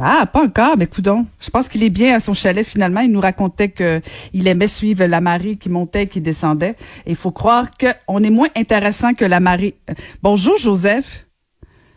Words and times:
Ah, 0.00 0.26
pas 0.26 0.44
encore, 0.44 0.76
mais 0.76 0.86
coudon. 0.86 1.26
Je 1.40 1.50
pense 1.50 1.68
qu'il 1.68 1.82
est 1.82 1.90
bien 1.90 2.14
à 2.14 2.20
son 2.20 2.34
chalet 2.34 2.64
finalement. 2.64 3.00
Il 3.00 3.10
nous 3.10 3.20
racontait 3.20 3.70
qu'il 3.70 4.46
aimait 4.46 4.68
suivre 4.68 5.04
la 5.04 5.20
marée 5.20 5.56
qui 5.56 5.68
montait 5.68 6.04
et 6.04 6.06
qui 6.06 6.20
descendait. 6.20 6.76
Et 7.06 7.10
il 7.10 7.16
faut 7.16 7.32
croire 7.32 7.66
qu'on 7.78 8.22
est 8.22 8.30
moins 8.30 8.48
intéressant 8.56 9.14
que 9.14 9.24
la 9.24 9.40
marée. 9.40 9.74
Bonjour 10.22 10.56
Joseph. 10.56 11.26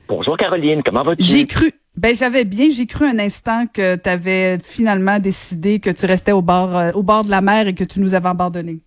Bonjour 0.07 0.35
Caroline, 0.37 0.81
comment 0.83 1.03
vas-tu? 1.03 1.23
J'ai 1.23 1.47
cru, 1.47 1.71
ben 1.95 2.13
j'avais 2.13 2.43
bien, 2.43 2.67
j'ai 2.69 2.85
cru 2.85 3.05
un 3.05 3.17
instant 3.19 3.65
que 3.73 3.95
tu 3.95 4.09
avais 4.09 4.57
finalement 4.61 5.19
décidé 5.19 5.79
que 5.79 5.89
tu 5.89 6.05
restais 6.05 6.33
au 6.33 6.41
bord, 6.41 6.75
euh, 6.75 6.91
au 6.93 7.03
bord 7.03 7.23
de 7.23 7.29
la 7.29 7.39
mer 7.39 7.67
et 7.67 7.73
que 7.73 7.85
tu 7.85 8.01
nous 8.01 8.13
avais 8.13 8.27
abandonnés. 8.27 8.79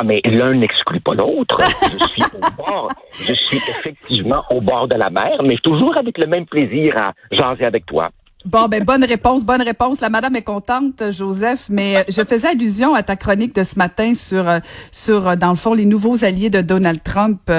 Ah, 0.00 0.04
mais 0.04 0.20
l'un 0.24 0.54
n'exclut 0.54 1.00
pas 1.00 1.14
l'autre. 1.14 1.60
je 1.60 2.06
suis 2.06 2.22
au 2.22 2.38
bord. 2.56 2.88
Je 3.12 3.32
suis 3.32 3.56
effectivement 3.56 4.44
au 4.48 4.60
bord 4.60 4.86
de 4.86 4.94
la 4.94 5.10
mer, 5.10 5.42
mais 5.42 5.56
toujours 5.56 5.96
avec 5.96 6.18
le 6.18 6.26
même 6.28 6.46
plaisir 6.46 6.94
à 6.96 7.12
jaser 7.32 7.64
avec 7.64 7.84
toi. 7.84 8.10
Bon, 8.44 8.68
ben 8.68 8.84
bonne 8.84 9.02
réponse, 9.02 9.44
bonne 9.44 9.62
réponse. 9.62 10.00
La 10.00 10.08
madame 10.08 10.36
est 10.36 10.44
contente, 10.44 11.10
Joseph, 11.10 11.66
mais 11.68 11.96
euh, 11.96 12.02
je 12.08 12.22
faisais 12.22 12.46
allusion 12.46 12.94
à 12.94 13.02
ta 13.02 13.16
chronique 13.16 13.56
de 13.56 13.64
ce 13.64 13.76
matin 13.76 14.14
sur, 14.14 14.48
euh, 14.48 14.60
sur 14.92 15.36
dans 15.36 15.50
le 15.50 15.56
fond, 15.56 15.74
les 15.74 15.84
nouveaux 15.84 16.24
alliés 16.24 16.48
de 16.48 16.60
Donald 16.60 17.02
Trump. 17.02 17.50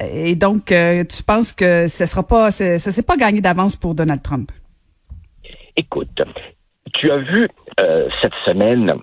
Et 0.00 0.36
donc, 0.36 0.66
tu 0.66 1.22
penses 1.24 1.52
que 1.52 1.88
ce 1.88 2.06
sera 2.06 2.22
pas, 2.24 2.52
ça 2.52 2.78
s'est 2.78 3.02
pas 3.02 3.16
gagné 3.16 3.40
d'avance 3.40 3.74
pour 3.74 3.96
Donald 3.96 4.22
Trump? 4.22 4.52
Écoute, 5.76 6.22
tu 6.94 7.10
as 7.10 7.18
vu 7.18 7.48
cette 8.22 8.34
semaine 8.44 8.94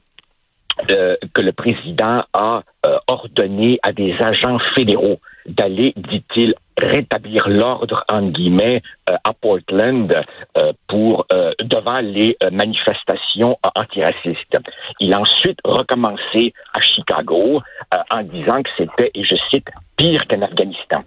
euh, 0.92 1.16
que 1.34 1.42
le 1.42 1.54
président 1.54 2.24
a 2.34 2.62
euh, 2.86 2.98
ordonné 3.08 3.80
à 3.84 3.92
des 3.92 4.16
agents 4.22 4.60
fédéraux 4.76 5.20
d'aller, 5.48 5.94
dit-il, 5.96 6.54
rétablir 6.78 7.50
l'ordre 7.50 8.04
en 8.12 8.28
guillemets 8.28 8.82
euh, 9.10 9.16
à 9.24 9.34
Portland 9.34 10.14
pour 10.88 11.26
devant 11.60 12.00
les 12.00 12.38
manifestations 12.52 13.58
antiracistes. 13.76 14.58
Il 15.00 15.14
a 15.14 15.20
ensuite 15.20 15.60
recommencé 15.64 16.54
à 16.74 16.82
Chicago 16.82 17.62
en 18.12 18.24
disant 18.24 18.62
que 18.64 18.70
c'était, 18.78 19.12
et 19.14 19.24
je 19.24 19.36
cite, 19.52 19.68
pire 19.98 20.28
qu'en 20.28 20.42
Afghanistan. 20.42 21.04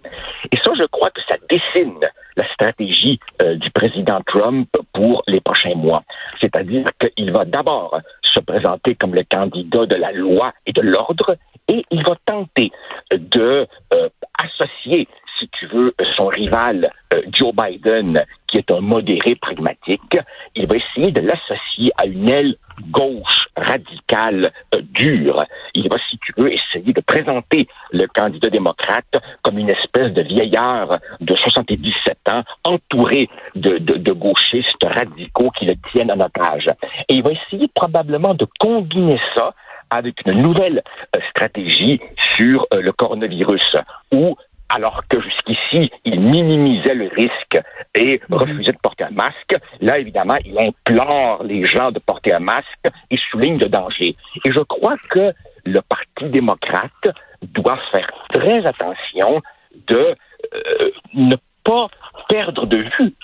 Et 0.53 0.57
ça, 0.63 0.71
je 0.79 0.85
crois 0.85 1.11
que 1.11 1.21
ça 1.29 1.37
dessine 1.49 1.99
la 2.37 2.49
stratégie 2.55 3.19
du 3.57 3.71
président 3.71 4.21
Trump 4.27 4.69
pour 4.93 5.23
les 5.27 5.41
prochains 5.41 5.75
mois. 5.75 6.03
C'est-à-dire 6.41 6.87
qu'il 7.01 7.33
va 7.33 7.45
d'abord 7.45 8.01
se 8.33 8.41
présenter 8.41 8.95
comme 8.95 9.15
le 9.15 9.25
candidat 9.25 9.87
de 9.87 9.97
la 9.97 10.13
loi 10.13 10.53
et 10.67 10.73
de 10.73 10.83
l'ordre 10.83 11.37
et 11.69 11.85
il 11.91 12.03
va 12.03 12.17
tenter 12.27 12.73
de 13.13 13.67
euh, 13.93 14.09
associer, 14.39 15.07
si 15.39 15.49
tu 15.51 15.67
veux, 15.67 15.95
son 16.17 16.27
rival 16.27 16.91
euh, 17.15 17.23
Joe 17.33 17.55
Biden, 17.55 18.25
qui 18.49 18.59
est 18.59 18.71
un 18.71 18.81
modéré 18.81 19.37
pragmatique. 19.37 20.19
Il 20.57 20.67
va 20.67 20.77
essayer 20.77 21.13
de 21.13 21.21
l'associer 21.21 21.93
à 21.97 22.07
une 22.07 22.29
aile 22.29 22.57
gauche 22.91 23.47
radicale 23.61 24.53
euh, 24.75 24.81
dure. 24.83 25.45
Il 25.75 25.89
va, 25.89 25.97
si 26.11 26.19
tu 26.19 26.33
veux, 26.37 26.53
essayer 26.53 26.93
de 26.93 27.01
présenter 27.01 27.69
le 27.93 28.07
candidat 28.07 28.51
démocrate 28.51 29.17
comme 29.43 29.59
une 29.59 29.71
espèce 29.71 30.13
de 30.13 30.23
vieillard 30.23 30.97
de 31.21 31.35
77 31.35 32.19
ans, 32.31 32.43
entouré 32.65 33.29
de, 33.55 33.79
de, 33.79 33.95
de 33.95 34.13
gauchistes 34.13 34.83
radicaux 34.83 35.51
qui 35.59 35.67
le 35.67 35.75
tiennent 35.91 36.13
en 36.13 36.21
otage. 36.21 36.67
Et 37.09 37.15
il 37.15 37.23
va 37.23 37.31
essayer 37.33 37.69
probablement 37.75 38.35
de 38.35 38.47
combiner 38.59 39.21
ça 39.35 39.55
avec 39.91 40.25
une 40.25 40.41
nouvelle 40.41 40.83
euh, 41.17 41.21
stratégie 41.31 42.01
sur 42.37 42.67
euh, 42.73 42.81
le 42.81 42.93
coronavirus, 42.93 43.77
où 44.15 44.37
alors 44.71 45.03
que 45.09 45.21
jusqu'ici, 45.21 45.91
il 46.05 46.21
minimisait 46.21 46.95
le 46.95 47.09
risque 47.09 47.59
et 47.95 48.21
mhm. 48.29 48.37
refusait 48.37 48.73
de 48.73 48.79
porter 48.83 49.05
un 49.05 49.11
masque. 49.11 49.57
Là, 49.81 49.99
évidemment, 49.99 50.37
il 50.45 50.57
implore 50.59 51.43
les 51.45 51.67
gens 51.67 51.91
de 51.91 51.99
porter 51.99 52.33
un 52.33 52.41
masque 52.41 52.87
et 53.11 53.19
souligne 53.31 53.59
le 53.59 53.69
danger. 53.69 54.17
Et 54.45 54.53
je 54.53 54.61
crois 54.61 54.97
que 55.11 55.33
le 55.65 55.81
Parti 55.83 56.31
démocrate 56.31 57.09
doit 57.43 57.79
faire 57.93 58.11
très 58.33 58.65
attention 58.65 59.43
de 59.89 60.15
euh, 60.55 60.91
ne 61.15 61.37
pas 61.65 61.89
perdre 62.29 62.67
de 62.67 62.79
vue 62.99 63.15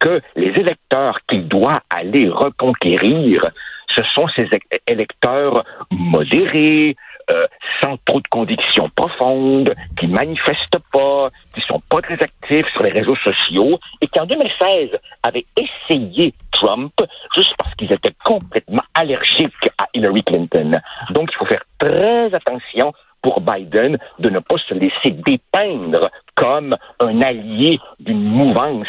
que 0.00 0.20
les 0.36 0.48
électeurs 0.48 1.20
qu'il 1.28 1.48
doit 1.48 1.82
aller 1.90 2.28
reconquérir 2.28 3.50
ce 3.94 4.02
sont 4.14 4.26
ces 4.34 4.48
électeurs 4.86 5.64
modérés, 5.90 6.96
euh, 7.30 7.46
sans 7.80 7.96
trop 8.04 8.20
de 8.20 8.28
convictions 8.28 8.90
profondes, 8.94 9.74
qui 9.98 10.06
manifestent 10.06 10.78
pas, 10.92 11.30
qui 11.54 11.60
sont 11.62 11.82
pas 11.88 12.02
très 12.02 12.14
actifs 12.14 12.66
sur 12.72 12.82
les 12.82 12.92
réseaux 12.92 13.16
sociaux 13.16 13.78
et 14.00 14.06
qui 14.06 14.20
en 14.20 14.26
2016 14.26 14.90
avaient 15.22 15.46
essayé 15.56 16.34
Trump 16.52 16.92
juste 17.34 17.54
parce 17.58 17.74
qu'ils 17.76 17.92
étaient 17.92 18.14
complètement 18.24 18.82
allergiques 18.94 19.52
à 19.78 19.86
Hillary 19.94 20.22
Clinton. 20.22 20.72
Donc 21.10 21.30
il 21.32 21.36
faut 21.36 21.46
faire 21.46 21.64
très 21.78 22.34
attention 22.34 22.92
pour 23.24 23.40
Biden 23.40 23.96
de 24.18 24.28
ne 24.28 24.38
pas 24.38 24.56
se 24.68 24.74
laisser 24.74 25.10
dépeindre 25.10 26.10
comme 26.34 26.76
un 27.00 27.22
allié 27.22 27.78
d'une 27.98 28.22
mouvance 28.22 28.86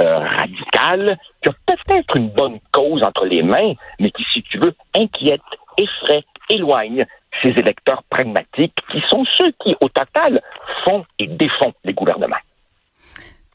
euh, 0.00 0.18
radicale 0.18 1.16
qui 1.40 1.48
a 1.48 1.52
peut-être 1.66 2.16
une 2.16 2.30
bonne 2.30 2.58
cause 2.72 3.02
entre 3.04 3.26
les 3.26 3.44
mains, 3.44 3.74
mais 4.00 4.10
qui, 4.10 4.24
si 4.32 4.42
tu 4.42 4.58
veux, 4.58 4.74
inquiète, 4.96 5.40
effraie, 5.78 6.24
éloigne 6.50 7.06
ces 7.42 7.50
électeurs 7.50 8.02
pragmatiques 8.10 8.76
qui 8.90 9.00
sont 9.08 9.24
ceux 9.36 9.52
qui, 9.62 9.74
au 9.80 9.88
total, 9.88 10.40
font 10.84 11.04
et 11.18 11.26
défont 11.26 11.72
les 11.84 11.92
gouvernements. 11.92 12.36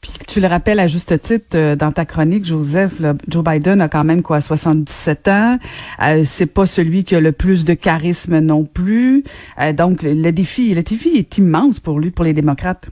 Puis 0.02 0.12
tu 0.26 0.40
le 0.40 0.48
rappelles 0.48 0.80
à 0.80 0.88
juste 0.88 1.22
titre 1.22 1.56
euh, 1.56 1.76
dans 1.76 1.92
ta 1.92 2.04
chronique, 2.04 2.44
Joseph, 2.44 3.00
Joe 3.28 3.44
Biden 3.44 3.80
a 3.80 3.88
quand 3.88 4.02
même 4.02 4.22
quoi 4.22 4.40
77 4.40 5.28
ans. 5.28 5.58
Euh, 6.02 6.22
c'est 6.24 6.52
pas 6.52 6.66
celui 6.66 7.04
qui 7.04 7.14
a 7.14 7.20
le 7.20 7.30
plus 7.30 7.64
de 7.64 7.74
charisme 7.74 8.40
non 8.40 8.64
plus. 8.64 9.22
Euh, 9.60 9.72
donc 9.72 10.02
le 10.02 10.30
défi, 10.32 10.74
le 10.74 10.82
défi 10.82 11.10
est 11.16 11.38
immense 11.38 11.78
pour 11.78 12.00
lui, 12.00 12.10
pour 12.10 12.24
les 12.24 12.32
démocrates. 12.32 12.88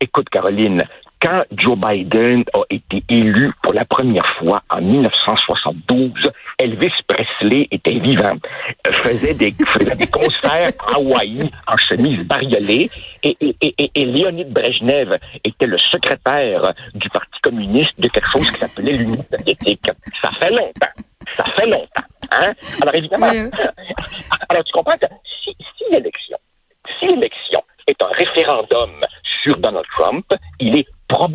Écoute, 0.00 0.28
Caroline, 0.28 0.82
quand 1.20 1.42
Joe 1.52 1.76
Biden 1.76 2.44
a 2.54 2.60
été 2.70 3.02
élu 3.08 3.50
pour 3.62 3.72
la 3.72 3.84
première 3.84 4.26
fois 4.38 4.62
en 4.70 4.80
1972, 4.80 6.12
Elvis 6.58 6.92
Presley 7.06 7.66
était 7.70 7.98
vivant, 7.98 8.36
faisait 9.02 9.34
des, 9.34 9.52
faisait 9.66 9.96
des 9.96 10.06
concerts 10.06 10.72
à 10.88 10.96
Hawaï 10.96 11.50
en 11.66 11.76
chemise 11.76 12.24
bariolée 12.24 12.90
et, 13.22 13.36
et, 13.40 13.90
et, 13.94 14.44
Brejnev 14.44 15.18
était 15.44 15.66
le 15.66 15.78
secrétaire 15.78 16.74
du 16.94 17.08
Parti 17.08 17.40
communiste 17.42 17.98
de 17.98 18.08
quelque 18.08 18.28
chose 18.36 18.50
qui 18.50 18.58
s'appelait 18.58 18.92
l'Union 18.92 19.24
soviétique. 19.30 19.90
Ça 20.22 20.30
fait 20.40 20.50
longtemps. 20.50 20.94
Ça 21.38 21.44
fait 21.56 21.66
longtemps. 21.66 22.02
Hein? 22.30 22.52
Alors 22.82 22.94
évidemment, 22.94 23.26
alors 24.48 24.64
tu 24.64 24.72
comprends 24.72 24.96
que 24.98 25.06
si, 25.42 25.56
si 25.76 25.84
l'élection, 25.90 26.36
si 26.98 27.06
l'élection 27.06 27.62
est 27.86 28.02
un 28.02 28.08
référendum 28.08 29.00
sur 29.42 29.56
Donald 29.58 29.86
Trump, 29.96 30.24
il 30.58 30.76
est 30.76 30.86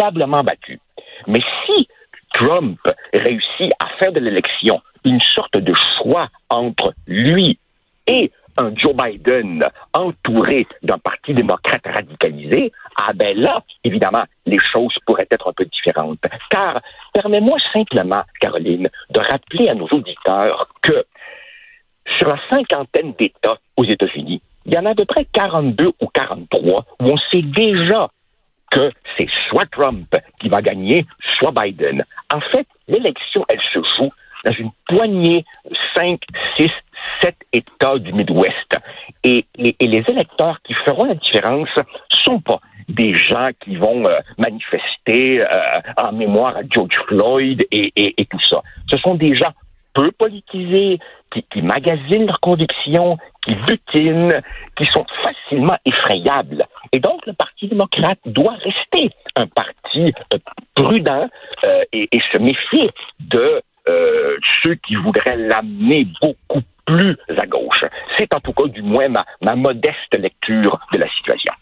probablement 0.09 0.43
battu. 0.43 0.79
Mais 1.27 1.41
si 1.65 1.87
Trump 2.33 2.79
réussit 3.13 3.71
à 3.79 3.87
faire 3.99 4.11
de 4.11 4.19
l'élection 4.19 4.81
une 5.05 5.21
sorte 5.21 5.57
de 5.57 5.73
choix 5.73 6.29
entre 6.49 6.93
lui 7.07 7.59
et 8.07 8.31
un 8.57 8.73
Joe 8.75 8.93
Biden 8.93 9.63
entouré 9.93 10.67
d'un 10.83 10.97
parti 10.97 11.33
démocrate 11.33 11.85
radicalisé, 11.85 12.71
ah 13.01 13.13
ben 13.13 13.37
là, 13.37 13.63
évidemment, 13.83 14.25
les 14.45 14.57
choses 14.73 14.93
pourraient 15.05 15.27
être 15.31 15.47
un 15.47 15.53
peu 15.53 15.65
différentes. 15.65 16.19
Car, 16.49 16.81
permets-moi 17.13 17.57
simplement, 17.71 18.23
Caroline, 18.41 18.89
de 19.11 19.19
rappeler 19.19 19.69
à 19.69 19.75
nos 19.75 19.87
auditeurs 19.87 20.67
que 20.81 21.05
sur 22.17 22.27
la 22.27 22.39
cinquantaine 22.49 23.13
d'États 23.17 23.59
aux 23.77 23.85
États-Unis, 23.85 24.41
il 24.65 24.73
y 24.73 24.77
en 24.77 24.85
a 24.85 24.91
à 24.91 24.95
peu 24.95 25.05
près 25.05 25.25
42 25.31 25.91
ou 26.01 26.07
43 26.13 26.85
où 26.99 27.05
on 27.05 27.17
sait 27.31 27.43
déjà 27.43 28.09
que 28.71 28.91
c'est 29.17 29.27
soit 29.49 29.65
Trump 29.71 30.15
qui 30.39 30.49
va 30.49 30.61
gagner, 30.61 31.05
soit 31.37 31.51
Biden. 31.51 32.03
En 32.33 32.39
fait, 32.39 32.67
l'élection, 32.87 33.45
elle 33.49 33.61
se 33.73 33.79
joue 33.97 34.11
dans 34.45 34.53
une 34.53 34.71
poignée 34.87 35.45
de 35.69 35.75
5, 35.95 36.19
6, 36.57 36.69
7 37.21 37.35
États 37.53 37.97
du 37.99 38.13
Midwest. 38.13 38.77
Et, 39.23 39.45
les 39.57 40.03
électeurs 40.07 40.61
qui 40.63 40.73
feront 40.73 41.05
la 41.05 41.15
différence 41.15 41.69
sont 42.09 42.39
pas 42.39 42.59
des 42.87 43.13
gens 43.13 43.49
qui 43.59 43.75
vont 43.75 44.05
euh, 44.05 44.19
manifester 44.37 45.43
en 45.97 46.11
mémoire 46.11 46.57
à 46.57 46.61
George 46.67 46.95
Floyd 47.07 47.65
et, 47.71 47.91
et, 47.95 48.25
tout 48.25 48.39
ça. 48.41 48.61
Ce 48.89 48.97
sont 48.97 49.15
des 49.15 49.35
gens 49.35 49.51
peu 49.93 50.11
politisés, 50.11 50.99
qui, 51.31 51.43
qui 51.43 51.61
magasinent 51.61 52.25
leurs 52.25 52.39
convictions, 52.39 53.17
qui 53.43 53.55
butinent, 53.55 54.41
qui 54.75 54.85
sont 54.87 55.05
facilement 55.23 55.77
effrayables. 55.85 56.65
Et 56.91 56.99
donc, 56.99 57.25
le 57.25 57.33
Parti 57.33 57.67
démocrate 57.67 58.19
doit 58.25 58.55
rester 58.63 59.09
un 59.35 59.47
parti 59.47 60.13
prudent 60.75 61.29
et, 61.93 62.09
et, 62.11 62.19
se 62.33 62.39
méfier 62.39 62.91
de 63.19 63.61
ceux 64.63 64.75
qui 64.75 64.95
voudraient 64.95 65.37
l'amener 65.37 66.07
beaucoup 66.21 66.61
plus 66.85 67.17
à 67.37 67.45
gauche. 67.45 67.83
C'est 68.17 68.33
en 68.33 68.39
tout 68.39 68.53
cas 68.53 68.67
du 68.67 68.81
moins 68.81 69.09
ma, 69.09 69.25
ma 69.41 69.55
modeste 69.55 70.17
lecture 70.17 70.79
de 70.91 70.97
la 70.97 71.07
situation. 71.09 71.53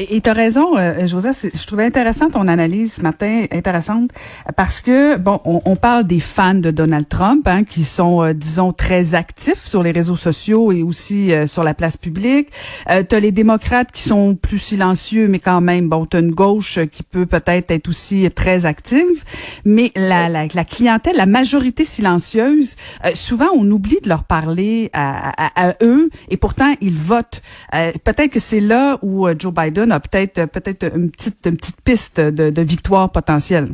Et 0.00 0.20
tu 0.20 0.30
as 0.30 0.32
raison, 0.32 0.78
euh, 0.78 1.08
Joseph, 1.08 1.46
je 1.52 1.66
trouvais 1.66 1.84
intéressant 1.84 2.30
ton 2.30 2.46
analyse 2.46 2.94
ce 2.94 3.02
matin, 3.02 3.46
intéressante, 3.50 4.12
parce 4.56 4.80
que, 4.80 5.16
bon, 5.16 5.40
on, 5.44 5.74
parle 5.74 6.06
des 6.06 6.20
fans 6.20 6.54
de 6.54 6.70
Donald 6.70 7.08
Trump, 7.08 7.48
hein, 7.48 7.64
qui 7.64 7.82
sont, 7.82 8.22
euh, 8.22 8.32
disons, 8.32 8.72
très 8.72 9.16
actifs 9.16 9.66
sur 9.66 9.82
les 9.82 9.90
réseaux 9.90 10.14
sociaux 10.14 10.70
et 10.70 10.84
aussi 10.84 11.32
euh, 11.32 11.48
sur 11.48 11.64
la 11.64 11.74
place 11.74 11.96
publique. 11.96 12.48
Euh, 12.88 13.02
tu 13.08 13.16
as 13.16 13.20
les 13.20 13.32
démocrates 13.32 13.90
qui 13.90 14.02
sont 14.02 14.36
plus 14.36 14.60
silencieux, 14.60 15.26
mais 15.26 15.40
quand 15.40 15.60
même, 15.60 15.88
bon, 15.88 16.06
tu 16.06 16.16
as 16.16 16.20
une 16.20 16.30
gauche 16.30 16.78
qui 16.92 17.02
peut 17.02 17.26
peut-être 17.26 17.72
être 17.72 17.88
aussi 17.88 18.30
très 18.30 18.66
active, 18.66 19.24
mais 19.64 19.90
la, 19.96 20.28
la, 20.28 20.46
la 20.46 20.64
clientèle, 20.64 21.16
la 21.16 21.26
majorité 21.26 21.84
silencieuse, 21.84 22.76
souvent, 23.14 23.48
on 23.56 23.68
oublie 23.68 23.98
de 24.00 24.08
leur 24.08 24.22
parler 24.22 24.90
à, 24.92 25.32
à, 25.36 25.70
à 25.70 25.74
eux, 25.82 26.08
et 26.28 26.36
pourtant, 26.36 26.72
ils 26.80 26.96
votent. 26.96 27.42
peut-être 27.72 28.30
que 28.30 28.40
c'est 28.40 28.60
là 28.60 28.98
où 29.02 29.26
Joe 29.36 29.52
Biden 29.52 29.87
a 29.92 30.00
peut-être 30.00 30.94
une 30.94 31.10
petite 31.10 31.82
piste 31.84 32.20
de, 32.20 32.62
victoire 32.62 33.10
potentielle. 33.10 33.68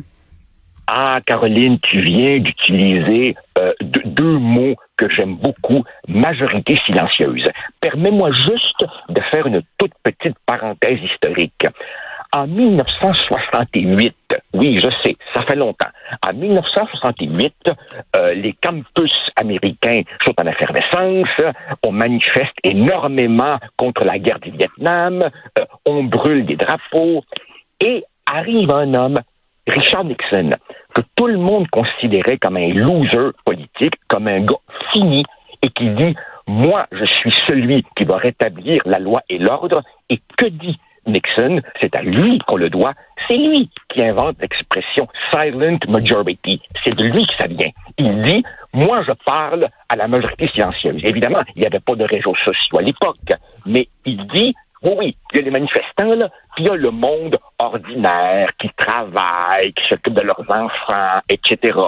Ah, 0.87 1.19
Caroline, 1.25 1.79
tu 1.81 2.01
viens 2.01 2.39
d'utiliser 2.39 3.35
euh, 3.57 3.73
deux 3.81 4.37
mots 4.37 4.75
que 4.97 5.09
j'aime 5.09 5.35
beaucoup, 5.35 5.83
majorité 6.07 6.77
silencieuse. 6.85 7.49
Permets-moi 7.81 8.31
juste 8.31 8.85
de 9.09 9.19
faire 9.31 9.47
une 9.47 9.61
toute 9.79 9.93
petite 10.03 10.37
parenthèse 10.45 10.99
historique. 11.01 11.65
En 12.33 12.47
1968, 12.47 14.15
oui, 14.53 14.77
je 14.77 14.89
sais, 15.03 15.15
ça 15.33 15.43
fait 15.43 15.55
longtemps. 15.55 15.89
En 16.25 16.33
1968, 16.33 17.53
euh, 18.15 18.33
les 18.33 18.53
campus 18.53 19.11
américains 19.35 20.01
sont 20.25 20.33
en 20.39 20.47
effervescence, 20.47 21.29
on 21.85 21.91
manifeste 21.91 22.55
énormément 22.63 23.57
contre 23.77 24.03
la 24.03 24.19
guerre 24.19 24.39
du 24.39 24.51
Vietnam, 24.51 25.21
euh, 25.59 25.65
on 25.85 26.03
brûle 26.03 26.45
des 26.45 26.55
drapeaux, 26.55 27.23
et 27.79 28.03
arrive 28.25 28.71
un 28.71 28.93
homme, 28.93 29.19
Richard 29.67 30.05
Nixon, 30.05 30.51
que 30.93 31.01
tout 31.15 31.27
le 31.27 31.37
monde 31.37 31.67
considérait 31.69 32.37
comme 32.37 32.57
un 32.57 32.73
loser 32.73 33.31
politique, 33.45 33.95
comme 34.07 34.27
un 34.27 34.41
gars 34.41 34.55
fini, 34.93 35.23
et 35.61 35.69
qui 35.69 35.89
dit, 35.89 36.15
moi, 36.47 36.87
je 36.91 37.05
suis 37.05 37.31
celui 37.47 37.83
qui 37.95 38.05
va 38.05 38.17
rétablir 38.17 38.81
la 38.85 38.99
loi 38.99 39.21
et 39.29 39.37
l'ordre, 39.37 39.81
et 40.09 40.21
que 40.37 40.45
dit 40.45 40.79
Nixon, 41.05 41.61
c'est 41.81 41.95
à 41.95 42.01
lui 42.01 42.39
qu'on 42.47 42.57
le 42.57 42.69
doit. 42.69 42.93
C'est 43.27 43.37
lui 43.37 43.69
qui 43.89 44.01
invente 44.01 44.37
l'expression 44.39 45.07
silent 45.31 45.79
majority. 45.87 46.61
C'est 46.83 46.95
de 46.95 47.05
lui 47.05 47.25
que 47.25 47.33
ça 47.39 47.47
vient. 47.47 47.71
Il 47.97 48.23
dit, 48.23 48.43
moi 48.73 49.03
je 49.07 49.13
parle 49.25 49.67
à 49.89 49.95
la 49.95 50.07
majorité 50.07 50.47
silencieuse. 50.49 51.01
Évidemment, 51.03 51.41
il 51.55 51.61
n'y 51.61 51.67
avait 51.67 51.79
pas 51.79 51.95
de 51.95 52.05
réseaux 52.05 52.35
sociaux 52.43 52.79
à 52.79 52.81
l'époque, 52.81 53.17
mais 53.65 53.87
il 54.05 54.25
dit, 54.27 54.53
oui, 54.83 54.93
oui, 54.97 55.17
il 55.33 55.37
y 55.37 55.39
a 55.39 55.43
les 55.43 55.51
manifestants, 55.51 56.13
là, 56.15 56.29
puis 56.55 56.65
il 56.65 56.67
y 56.67 56.69
a 56.69 56.75
le 56.75 56.91
monde 56.91 57.37
ordinaire 57.57 58.49
qui 58.59 58.69
travaille, 58.77 59.73
qui 59.73 59.83
s'occupe 59.89 60.13
de 60.13 60.21
leurs 60.21 60.45
enfants, 60.49 61.19
etc. 61.29 61.79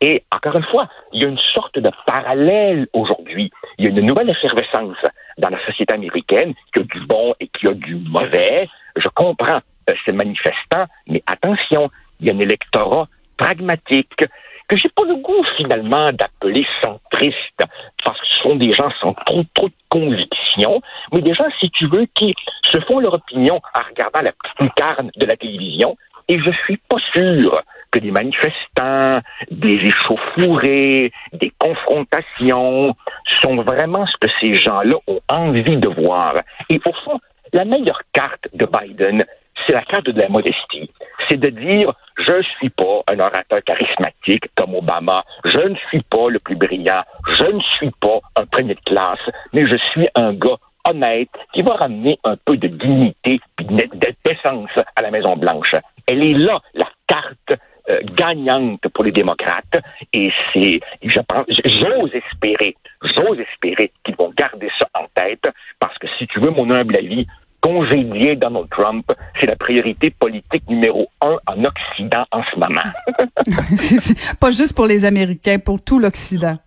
Et 0.00 0.24
encore 0.34 0.56
une 0.56 0.64
fois, 0.64 0.88
il 1.12 1.22
y 1.22 1.26
a 1.26 1.28
une 1.28 1.38
sorte 1.38 1.78
de 1.78 1.90
parallèle 2.06 2.86
aujourd'hui. 2.92 3.50
Il 3.78 3.84
y 3.84 3.88
a 3.88 3.90
une 3.90 4.06
nouvelle 4.06 4.30
effervescence 4.30 4.96
dans 5.38 5.50
la 5.50 5.64
société 5.66 5.92
américaine 5.94 6.54
qui 6.72 6.80
a 6.80 6.82
du 6.82 7.06
bon 7.06 7.34
et 7.40 7.48
qui 7.48 7.66
a 7.68 7.72
du 7.72 7.96
mauvais. 7.96 8.68
Je 8.96 9.08
comprends 9.08 9.60
euh, 9.90 9.94
ces 10.04 10.12
manifestants, 10.12 10.86
mais 11.06 11.22
attention, 11.26 11.90
il 12.20 12.26
y 12.26 12.30
a 12.30 12.34
un 12.34 12.38
électorat 12.38 13.08
pragmatique 13.36 14.24
que 14.68 14.76
j'ai 14.76 14.88
pas 14.88 15.04
le 15.04 15.16
goût 15.16 15.44
finalement 15.56 16.12
d'appeler 16.12 16.66
centriste 16.82 17.62
parce 18.04 18.20
que 18.20 18.26
ce 18.26 18.38
sont 18.42 18.56
des 18.56 18.72
gens 18.72 18.90
sans 19.00 19.12
trop 19.12 19.44
trop 19.54 19.68
de 19.68 19.74
conviction, 19.88 20.82
mais 21.12 21.22
des 21.22 21.34
gens, 21.34 21.46
si 21.60 21.70
tu 21.70 21.86
veux, 21.86 22.06
qui 22.14 22.34
se 22.72 22.80
font 22.80 22.98
leur 22.98 23.14
opinion 23.14 23.60
en 23.74 23.88
regardant 23.88 24.22
la 24.22 24.32
petite 24.32 24.60
lucarne 24.60 25.10
de 25.16 25.26
la 25.26 25.36
télévision. 25.36 25.96
Et 26.28 26.38
je 26.40 26.50
suis 26.64 26.78
pas 26.88 26.96
sûr 27.14 27.62
que 27.92 28.00
des 28.00 28.10
manifestants, 28.10 29.20
des 29.50 29.74
échauffourées, 29.74 31.12
des 31.32 31.50
confrontations 31.66 32.94
sont 33.42 33.56
vraiment 33.62 34.06
ce 34.06 34.16
que 34.20 34.32
ces 34.40 34.54
gens-là 34.54 34.96
ont 35.06 35.20
envie 35.28 35.76
de 35.76 35.88
voir. 35.88 36.34
Et 36.70 36.80
au 36.86 36.92
fond, 37.04 37.18
la 37.52 37.64
meilleure 37.64 38.00
carte 38.12 38.48
de 38.54 38.66
Biden, 38.66 39.24
c'est 39.66 39.72
la 39.72 39.82
carte 39.82 40.10
de 40.10 40.20
la 40.20 40.28
modestie. 40.28 40.90
C'est 41.28 41.38
de 41.38 41.50
dire, 41.50 41.92
je 42.18 42.34
ne 42.34 42.42
suis 42.42 42.70
pas 42.70 43.02
un 43.10 43.18
orateur 43.18 43.62
charismatique 43.64 44.44
comme 44.54 44.74
Obama, 44.74 45.24
je 45.44 45.60
ne 45.60 45.74
suis 45.88 46.02
pas 46.02 46.28
le 46.28 46.38
plus 46.38 46.56
brillant, 46.56 47.02
je 47.28 47.44
ne 47.44 47.60
suis 47.76 47.90
pas 48.00 48.20
un 48.36 48.46
premier 48.46 48.74
de 48.74 48.80
classe, 48.80 49.26
mais 49.52 49.66
je 49.66 49.76
suis 49.92 50.08
un 50.14 50.34
gars 50.34 50.58
honnête 50.88 51.30
qui 51.52 51.62
va 51.62 51.74
ramener 51.74 52.18
un 52.24 52.36
peu 52.36 52.56
de 52.56 52.68
dignité 52.68 53.40
et 53.58 53.88
d'essence 54.24 54.70
à 54.94 55.02
la 55.02 55.10
Maison 55.10 55.34
Blanche. 55.36 55.74
Elle 56.06 56.22
est 56.22 56.34
là, 56.34 56.60
la 56.74 56.88
carte 57.08 57.60
euh, 57.88 58.00
gagnante 58.14 58.80
pour 58.92 59.04
les 59.04 59.12
démocrates. 59.12 59.78
Et 60.12 60.30
c'est, 60.52 60.80
je 61.02 61.20
pense, 61.20 61.46
j'ose 61.64 62.10
espérer, 62.14 62.76
j'ose 63.02 63.38
espérer 63.40 63.92
qu'ils 64.04 64.16
vont 64.16 64.32
garder 64.36 64.68
ça 64.78 64.88
en 64.94 65.06
tête, 65.14 65.48
parce 65.78 65.96
que 65.98 66.06
si 66.18 66.26
tu 66.26 66.40
veux 66.40 66.50
mon 66.50 66.70
humble 66.70 66.96
avis, 66.96 67.26
congédier 67.60 68.36
Donald 68.36 68.68
Trump, 68.70 69.10
c'est 69.40 69.46
la 69.46 69.56
priorité 69.56 70.10
politique 70.10 70.68
numéro 70.68 71.08
un 71.20 71.36
en 71.46 71.64
Occident 71.64 72.24
en 72.30 72.42
ce 72.44 72.58
moment. 72.58 74.36
pas 74.40 74.50
juste 74.50 74.74
pour 74.74 74.86
les 74.86 75.04
Américains, 75.04 75.58
pour 75.58 75.82
tout 75.82 75.98
l'Occident. 75.98 76.58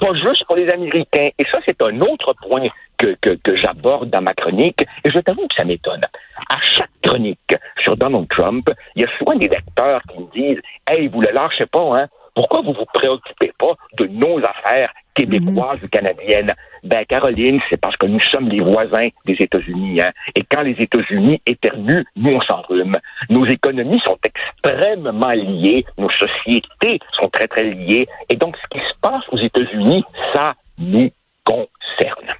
Pas 0.00 0.14
juste 0.14 0.44
pour 0.46 0.56
les 0.56 0.68
Américains. 0.68 1.30
Et 1.38 1.44
ça, 1.50 1.58
c'est 1.66 1.80
un 1.80 2.00
autre 2.00 2.34
point 2.48 2.68
que, 2.98 3.16
que, 3.20 3.38
que 3.42 3.56
j'aborde 3.56 4.10
dans 4.10 4.22
ma 4.22 4.34
chronique, 4.34 4.84
et 5.04 5.10
je 5.10 5.18
t'avoue 5.20 5.46
que 5.48 5.54
ça 5.56 5.64
m'étonne. 5.64 6.02
À 6.48 6.58
chaque 6.74 6.90
chronique 7.06 7.54
sur 7.82 7.96
Donald 7.96 8.26
Trump, 8.28 8.68
il 8.94 9.02
y 9.02 9.04
a 9.04 9.18
souvent 9.18 9.36
des 9.36 9.48
lecteurs 9.48 10.02
qui 10.10 10.18
me 10.18 10.30
disent 10.32 10.62
Hey, 10.88 11.08
vous 11.08 11.20
le 11.20 11.30
lâchez 11.32 11.66
pas, 11.66 12.00
hein? 12.00 12.06
Pourquoi 12.34 12.60
vous 12.60 12.74
vous 12.74 12.84
préoccupez 12.92 13.52
pas 13.58 13.72
de 13.98 14.06
nos 14.08 14.38
affaires 14.40 14.92
québécoises 15.14 15.78
ou 15.82 15.88
canadiennes? 15.88 16.52
Ben, 16.84 17.04
Caroline, 17.06 17.60
c'est 17.70 17.80
parce 17.80 17.96
que 17.96 18.06
nous 18.06 18.20
sommes 18.20 18.50
les 18.50 18.60
voisins 18.60 19.08
des 19.24 19.36
États-Unis, 19.40 20.02
hein? 20.02 20.12
Et 20.34 20.42
quand 20.42 20.60
les 20.60 20.76
États-Unis 20.78 21.40
éternuent, 21.46 22.04
nous, 22.14 22.32
on 22.32 22.40
s'enrhume. 22.42 22.96
Nos 23.30 23.46
économies 23.46 24.00
sont 24.00 24.18
extrêmement 24.22 25.32
liées, 25.32 25.86
nos 25.96 26.10
sociétés 26.10 27.00
sont 27.12 27.28
très, 27.30 27.48
très 27.48 27.64
liées. 27.64 28.06
Et 28.28 28.36
donc, 28.36 28.56
ce 28.58 28.78
qui 28.78 28.84
se 28.84 29.00
passe 29.00 29.24
aux 29.30 29.38
États-Unis, 29.38 30.04
ça 30.34 30.54
nous 30.78 31.10
concerne. 31.44 32.36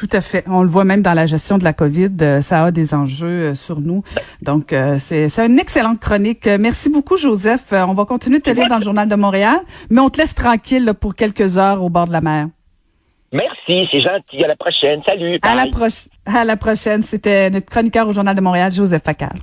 Tout 0.00 0.08
à 0.12 0.22
fait. 0.22 0.44
On 0.46 0.62
le 0.62 0.68
voit 0.70 0.84
même 0.84 1.02
dans 1.02 1.12
la 1.12 1.26
gestion 1.26 1.58
de 1.58 1.64
la 1.64 1.74
COVID, 1.74 2.08
euh, 2.22 2.40
ça 2.40 2.64
a 2.64 2.70
des 2.70 2.94
enjeux 2.94 3.50
euh, 3.50 3.54
sur 3.54 3.82
nous. 3.82 4.02
Donc, 4.40 4.72
euh, 4.72 4.96
c'est 4.98 5.28
une 5.40 5.58
excellente 5.58 6.00
chronique. 6.00 6.46
Merci 6.46 6.88
beaucoup, 6.88 7.18
Joseph. 7.18 7.74
On 7.74 7.92
va 7.92 8.06
continuer 8.06 8.38
de 8.38 8.42
te 8.42 8.48
lire 8.48 8.66
dans 8.66 8.78
le 8.78 8.82
Journal 8.82 9.06
de 9.10 9.14
Montréal, 9.14 9.58
mais 9.90 10.00
on 10.00 10.08
te 10.08 10.16
laisse 10.16 10.34
tranquille 10.34 10.94
pour 10.98 11.14
quelques 11.14 11.58
heures 11.58 11.84
au 11.84 11.90
bord 11.90 12.06
de 12.06 12.12
la 12.12 12.22
mer. 12.22 12.46
Merci, 13.30 13.86
c'est 13.92 14.00
gentil. 14.00 14.42
À 14.42 14.48
la 14.48 14.56
prochaine. 14.56 15.02
Salut. 15.06 15.38
À 15.42 15.54
la, 15.54 15.66
à 16.24 16.44
la 16.46 16.56
prochaine. 16.56 17.02
C'était 17.02 17.50
notre 17.50 17.66
chroniqueur 17.66 18.08
au 18.08 18.12
Journal 18.14 18.34
de 18.34 18.40
Montréal, 18.40 18.72
Joseph 18.72 19.02
Facal. 19.02 19.36